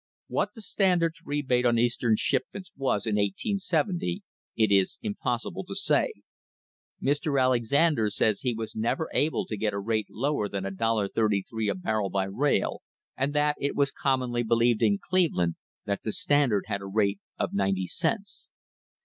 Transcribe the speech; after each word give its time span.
What 0.29 0.55
the 0.55 0.63
Standard's 0.63 1.21
rebate 1.23 1.63
on 1.63 1.77
Eastern 1.77 2.15
shipments 2.17 2.71
was 2.75 3.05
in 3.05 3.17
1870 3.17 4.23
it 4.55 4.71
is 4.71 4.97
impossible 5.03 5.63
to 5.65 5.75
say. 5.75 6.11
Mr. 6.99 7.39
Alexander 7.39 8.09
says 8.09 8.41
he 8.41 8.55
was 8.55 8.75
never 8.75 9.11
able 9.13 9.45
to 9.45 9.55
get 9.55 9.73
a 9.75 9.79
rate 9.79 10.07
lower 10.09 10.49
than 10.49 10.63
$1.33 10.63 11.69
a 11.71 11.75
barrel 11.75 12.09
by 12.09 12.23
rail, 12.23 12.81
and 13.15 13.35
that 13.35 13.57
it 13.59 13.75
was 13.75 13.91
commonly 13.91 14.41
believed 14.41 14.81
in 14.81 14.97
Cleveland 14.97 15.53
that 15.85 16.01
the 16.01 16.11
Standard 16.13 16.63
had 16.65 16.81
a 16.81 16.87
rate 16.87 17.19
of 17.37 17.53
ninety 17.53 17.85
cents. 17.85 18.49